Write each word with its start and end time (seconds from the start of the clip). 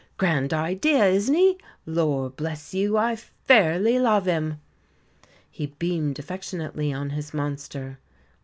Grand 0.17 0.51
idea, 0.51 1.05
isn't 1.05 1.35
he? 1.35 1.59
Lor' 1.85 2.31
bless 2.31 2.73
you, 2.73 2.97
I 2.97 3.15
fairly 3.15 3.99
love 3.99 4.25
him." 4.25 4.59
He 5.51 5.67
beamed 5.77 6.17
affectionately 6.17 6.91
on 6.91 7.11
his 7.11 7.35
monster. 7.35 7.99